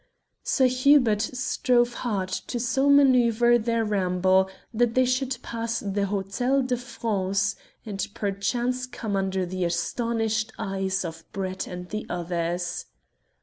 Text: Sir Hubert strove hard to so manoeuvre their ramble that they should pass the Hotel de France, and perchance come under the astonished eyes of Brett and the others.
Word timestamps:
Sir 0.41 0.65
Hubert 0.65 1.21
strove 1.21 1.93
hard 1.93 2.29
to 2.29 2.59
so 2.59 2.89
manoeuvre 2.89 3.59
their 3.59 3.85
ramble 3.85 4.49
that 4.73 4.95
they 4.95 5.05
should 5.05 5.37
pass 5.43 5.79
the 5.79 6.07
Hotel 6.07 6.63
de 6.63 6.75
France, 6.75 7.55
and 7.85 8.07
perchance 8.15 8.87
come 8.87 9.15
under 9.15 9.45
the 9.45 9.63
astonished 9.63 10.53
eyes 10.57 11.05
of 11.05 11.23
Brett 11.31 11.67
and 11.67 11.87
the 11.89 12.07
others. 12.09 12.87